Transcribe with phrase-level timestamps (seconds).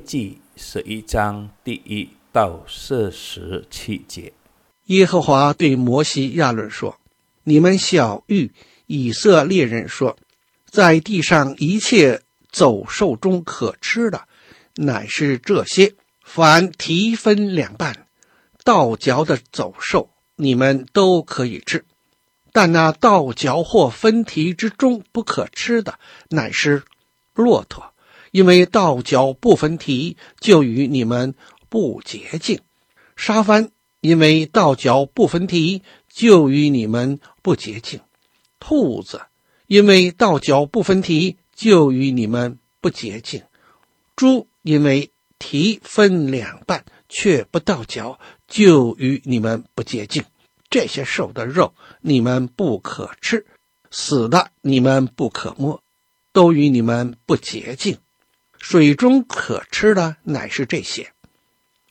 [0.00, 4.32] 记十一章第一到四十七节。
[4.86, 6.98] 耶和华对摩西、亚伦说
[7.44, 8.50] ：“你们晓諭
[8.86, 10.16] 以色列人说，
[10.66, 14.26] 在地上一切走兽中可吃的，
[14.76, 15.94] 乃是这些：
[16.24, 18.06] 凡蹄分两半、
[18.64, 21.80] 倒嚼的走兽，你们都可以吃；
[22.52, 25.98] 但那倒嚼或分蹄之中不可吃的，
[26.30, 26.82] 乃是
[27.34, 27.92] 骆驼，
[28.30, 31.34] 因为倒脚不分蹄，就与你们
[31.68, 32.58] 不洁净；
[33.16, 33.70] 沙番。”
[34.00, 38.00] 因为倒脚不分蹄，就与你们不洁净；
[38.58, 39.20] 兔子，
[39.66, 43.42] 因为倒脚不分蹄，就与你们不洁净；
[44.16, 50.24] 猪，因为蹄分两半，却不倒脚，就与你们不洁净。
[50.70, 53.44] 这些兽的肉你们不可吃，
[53.90, 55.82] 死的你们不可摸，
[56.32, 57.98] 都与你们不洁净。
[58.60, 61.12] 水中可吃的乃是这些。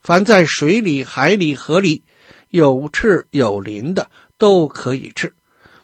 [0.01, 2.03] 凡在水里、海里、河里
[2.49, 5.29] 有翅有鳞的，都可以吃；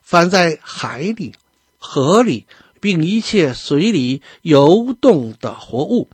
[0.01, 1.33] 凡在海里、
[1.77, 2.47] 河里，
[2.79, 6.09] 并一切水里游动的活物，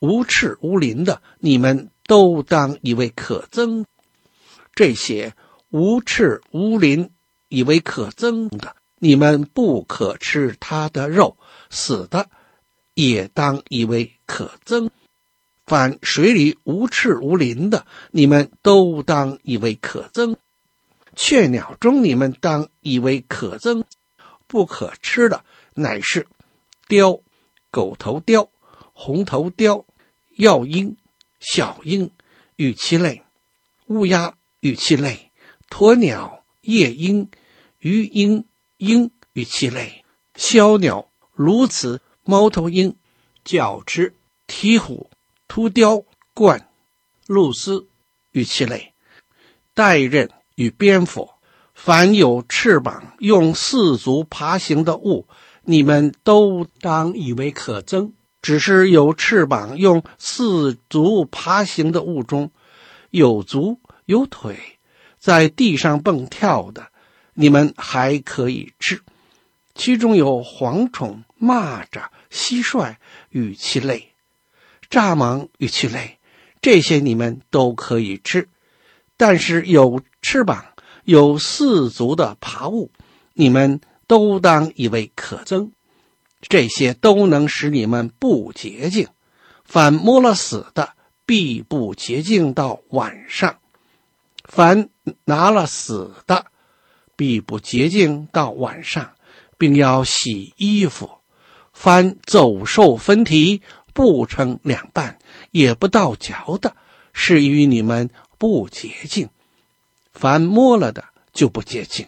[0.00, 3.84] 无翅无鳞的，你们都当以为可憎。
[4.74, 5.34] 这些
[5.68, 7.10] 无翅无鳞
[7.48, 11.36] 以为可憎的，你们不可吃它的肉；
[11.70, 12.28] 死的，
[12.94, 14.90] 也当以为可憎。
[15.66, 20.36] 凡水里无翅无鳞的，你们都当以为可憎；
[21.14, 23.84] 雀鸟中你们当以为可憎。
[24.48, 26.26] 不可吃的乃是
[26.88, 27.20] 雕、
[27.70, 28.50] 狗头雕、
[28.92, 29.86] 红头雕、
[30.36, 30.96] 鷂鹰、
[31.38, 32.10] 小鹰、
[32.56, 33.22] 与其类、
[33.86, 35.30] 乌鸦、与其类、
[35.68, 37.30] 鸵鸟、夜莺、
[37.78, 38.44] 鱼鹰、
[38.78, 42.94] 鹰、与其类、枭鸟、如此、猫头鹰、
[43.44, 44.12] 角鴟、
[44.46, 45.08] 鵜鹕。
[45.48, 46.60] 秃雕、鹳、
[47.26, 47.86] 鹭鸶、
[48.30, 48.94] 羽鶇类、
[49.74, 51.28] 带刃与蝙蝠，
[51.74, 55.26] 凡有翅膀、用四足爬行的物，
[55.64, 58.12] 你们都当以为可憎。
[58.40, 62.52] 只是有翅膀、用四足爬行的物中，
[63.10, 64.78] 有足有腿，
[65.18, 66.92] 在地上蹦跳的，
[67.34, 69.02] 你们还可以吃。
[69.74, 72.96] 其中有蝗虫、蚂蚱、蟋蟀、
[73.30, 74.14] 与其类。
[74.90, 76.18] 蚱蜢、与其类，
[76.60, 78.42] 这些你们都可以吃；
[79.16, 80.64] 但是有翅膀、
[81.04, 82.90] 有四足的爬物，
[83.34, 85.70] 你们都当以为可憎。
[86.42, 89.06] 这些都能使你们不洁净。
[89.64, 90.94] 凡摸了死的，
[91.24, 93.60] 必不洁净到晚上；
[94.42, 94.88] 凡
[95.24, 96.46] 拿了死的，
[97.14, 99.12] 必不洁净到晚上，
[99.60, 101.08] 并要洗衣服。
[101.72, 103.62] 凡走兽分蹄。
[103.92, 105.18] 不成两半，
[105.50, 106.76] 也不倒嚼的，
[107.12, 109.26] 是与你们不洁净；
[110.12, 112.06] 凡摸了的就不洁净。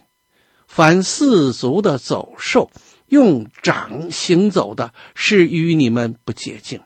[0.68, 2.70] 凡四足的走兽，
[3.08, 6.80] 用掌行走的，是与你们不洁净。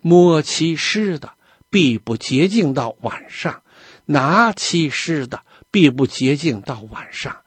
[0.00, 1.32] 摸其尸的，
[1.68, 3.62] 必不洁净到晚上；
[4.06, 5.42] 拿其尸的，
[5.72, 7.38] 必不洁净到晚上，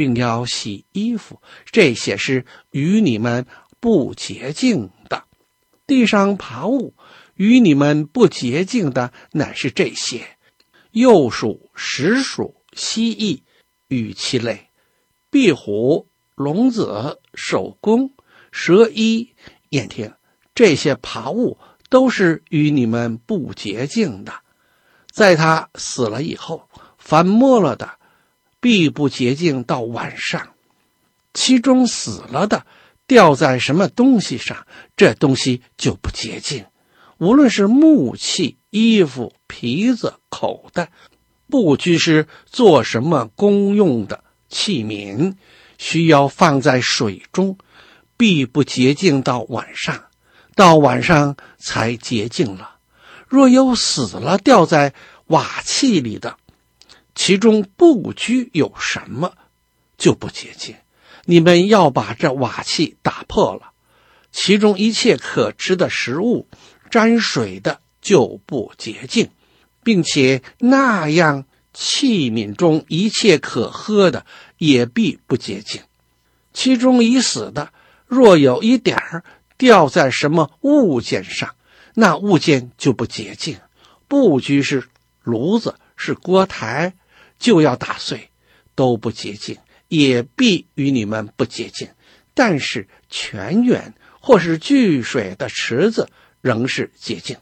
[0.00, 1.42] 并要洗衣服。
[1.70, 3.44] 这些是与你们
[3.80, 5.24] 不洁净的。
[5.86, 6.94] 地上爬物
[7.34, 10.38] 与你们不洁净的，乃是这些：
[10.92, 13.42] 鼬鼠、石鼠、蜥蜴、
[13.88, 14.70] 与其类、
[15.28, 18.10] 壁虎、龙子、守宫、
[18.50, 19.34] 蛇衣、
[19.68, 20.14] 燕听。
[20.54, 21.58] 这些爬物
[21.90, 24.32] 都是与你们不洁净的。
[25.12, 27.98] 在他死了以后，凡摸了的，
[28.60, 30.50] 必不洁净到晚上。
[31.34, 32.66] 其中死了的。
[33.06, 36.64] 掉在什么东西上，这东西就不洁净。
[37.18, 40.92] 无论是木器、衣服、皮子、口袋，
[41.48, 45.34] 不拘是做什么公用的器皿，
[45.76, 47.58] 需要放在水中，
[48.16, 50.04] 必不洁净到晚上，
[50.54, 52.76] 到晚上才洁净了。
[53.26, 54.94] 若有死了掉在
[55.26, 56.36] 瓦器里的，
[57.22, 59.34] 其中不拘有什么，
[59.98, 60.76] 就不洁净。
[61.26, 63.72] 你们要把这瓦器打破了，
[64.32, 66.48] 其中一切可吃的食物
[66.90, 69.28] 沾水的就不洁净，
[69.84, 71.44] 并且那样
[71.74, 74.24] 器皿中一切可喝的
[74.56, 75.82] 也必不洁净。
[76.54, 77.70] 其中已死的，
[78.06, 79.24] 若有一点儿
[79.58, 81.54] 掉在什么物件上，
[81.92, 83.58] 那物件就不洁净。
[84.08, 84.88] 不拘是
[85.22, 86.94] 炉子是锅台，
[87.40, 88.30] 就要打碎，
[88.76, 89.56] 都不洁净。
[89.88, 91.88] 也必与你们不洁净，
[92.32, 96.08] 但是泉源或是聚水的池子
[96.40, 97.38] 仍是洁净。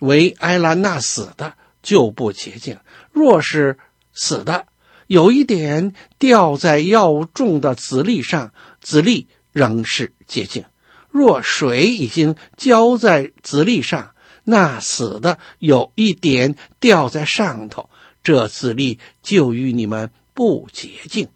[0.00, 2.76] 唯埃兰那死的就不洁净；
[3.12, 3.78] 若是
[4.12, 4.66] 死的
[5.06, 8.52] 有一点掉在要种的子粒上，
[8.82, 10.64] 子粒仍是洁净；
[11.10, 14.14] 若水已经浇在子粒上，
[14.44, 17.88] 那死的有一点掉在上头，
[18.24, 21.28] 这子粒就与你们不洁净。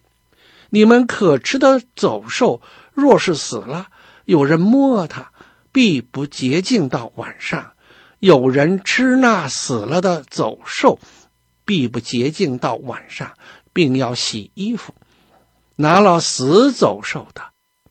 [0.71, 2.61] 你们可吃的走兽，
[2.93, 3.89] 若是死了，
[4.25, 5.31] 有人摸它，
[5.71, 7.75] 必不洁净到晚上；
[8.19, 10.99] 有人吃那死了的走兽，
[11.65, 13.33] 必不洁净到晚上，
[13.73, 14.95] 并要洗衣服。
[15.77, 17.43] 拿了死走兽的，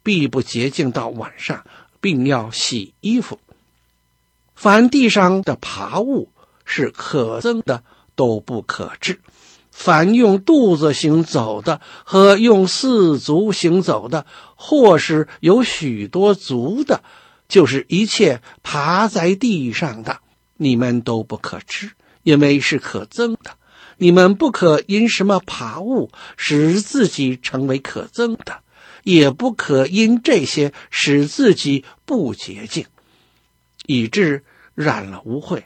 [0.04, 1.66] 必不洁净到晚上，
[2.02, 3.40] 并要洗衣服。
[4.56, 6.30] 凡地上的爬物
[6.66, 7.84] 是可憎的，
[8.18, 9.22] 都不可治。
[9.72, 14.26] 凡用肚子行走的和用四足行走的，
[14.56, 17.04] 或是有许多足的，
[17.48, 20.20] 就是一切爬在地上的，
[20.58, 21.92] 你们都不可吃，
[22.24, 23.52] 因为是可憎的。
[24.00, 28.62] 你们不可因什么爬物使自己成为可憎的，
[29.04, 32.88] 也不可因这些使自己不洁净，
[33.86, 34.44] 以致
[34.74, 35.64] 染了污秽。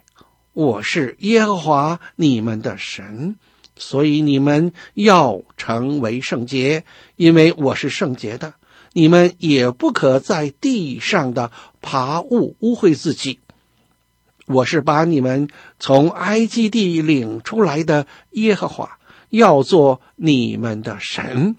[0.54, 3.36] 我是耶和华你们的神。
[3.78, 6.84] 所以你们要成为圣洁，
[7.16, 8.54] 因为我是圣洁的。
[8.94, 11.52] 你们也不可在地上的
[11.82, 13.40] 爬物污秽自己。
[14.46, 15.48] 我是把你们
[15.80, 19.00] 从埃及地领出来的耶和华，
[19.30, 21.56] 要做你们的神。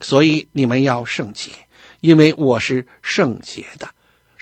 [0.00, 1.52] 所以你们要圣洁，
[2.00, 3.88] 因为我是圣洁的。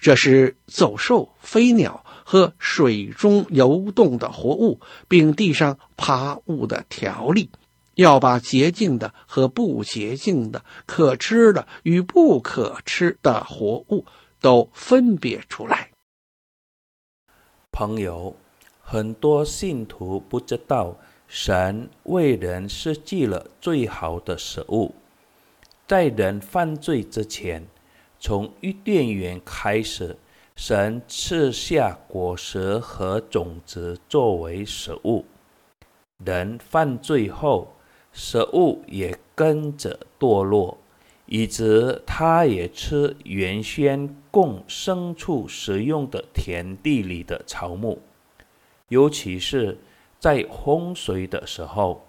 [0.01, 2.04] 这是走兽、飞鸟。
[2.25, 7.51] 和水中游动的活物，并地上爬物的条例，
[7.95, 14.05] 要把洁净的和不洁净的、可吃的与不可吃的活物
[14.41, 15.91] 都分别出来。
[17.71, 18.35] 朋友，
[18.81, 20.97] 很多信徒不知道，
[21.29, 24.95] 神为人设计了最好的食物，
[25.87, 27.67] 在人犯罪之前，
[28.19, 30.17] 从伊甸园开始。
[30.57, 35.25] 神赐下果实和种子作为食物，
[36.25, 37.75] 人犯罪后，
[38.13, 40.79] 食物也跟着堕落，
[41.27, 47.99] 以致他也吃原先供牲畜食用的田地里的草木，
[48.89, 49.77] 尤其是
[50.21, 52.07] 在洪水的时候，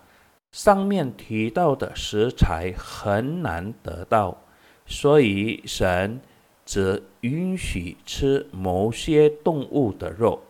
[0.52, 4.38] 上面提到的食材很难得到，
[4.86, 6.22] 所以神。
[6.66, 10.42] 则允许吃某些动物的肉，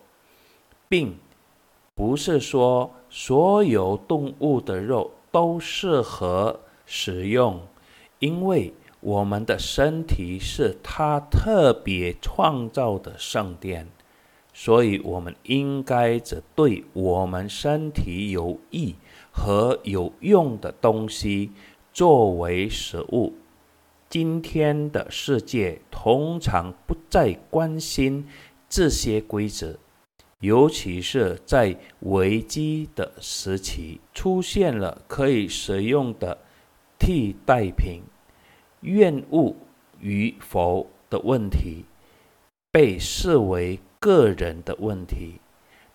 [0.88, 1.14] 并
[1.94, 7.60] 不是说所有动物的肉都适合食用，
[8.18, 13.86] 因为我们的身体是他特别创造的圣殿，
[14.54, 18.94] 所以我们应该只对我们身体有益
[19.30, 21.52] 和有用的东西
[21.92, 23.34] 作为食物。
[24.08, 28.26] 今天的世界通常不再关心
[28.68, 29.76] 这些规则，
[30.40, 36.38] 尤其是在危机的时期，出现了可以使用的
[36.98, 38.02] 替代品，
[38.82, 39.54] 厌恶
[40.00, 41.84] 与否的问题
[42.70, 45.40] 被视为个人的问题。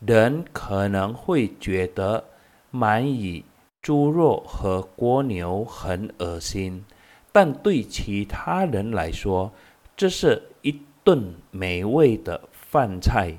[0.06, 2.26] 人可能会觉得
[2.74, 3.46] 蚂蚁、
[3.82, 6.84] 猪肉和蜗牛很恶心。
[7.32, 9.54] 但对其他人来说，
[9.96, 13.38] 这是一顿美味的饭菜。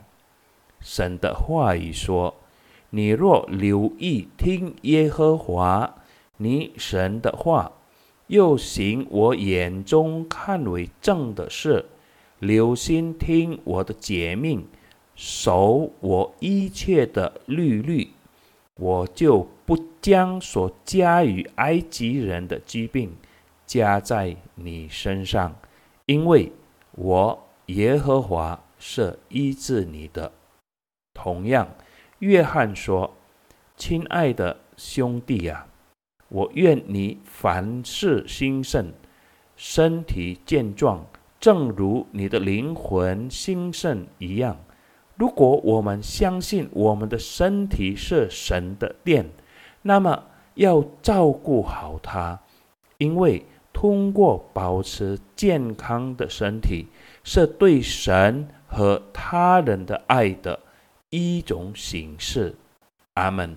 [0.81, 2.35] 神的话语说
[2.91, 5.97] ：“你若留意听耶和华
[6.39, 7.73] 你神的话，
[8.29, 11.85] 又行我眼中看为正的事，
[12.39, 14.67] 留心听我的诫命，
[15.15, 18.13] 守我一切的律例，
[18.77, 23.13] 我就不将所加于埃及人的疾病。”
[23.67, 25.55] 加在你身上，
[26.07, 26.53] 因为
[26.93, 30.31] 我耶和华是医治你的。
[31.15, 31.69] 同样，
[32.19, 33.15] 约翰说
[33.77, 35.67] ：“亲爱的兄弟啊，
[36.29, 38.93] 我愿你凡事兴盛，
[39.57, 41.07] 身体健壮，
[41.41, 44.57] 正如你的灵魂兴盛一样。
[45.17, 49.31] 如果我们相信我们的身体是神的殿，
[49.83, 52.39] 那么要照顾好它，
[52.99, 56.87] 因为。”通过保持健康的身体，
[57.25, 60.59] 是对神和他人的爱的
[61.11, 62.55] 一种形式。
[63.15, 63.57] 阿门。